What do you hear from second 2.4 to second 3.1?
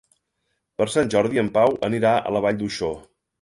Vall d'Uixó.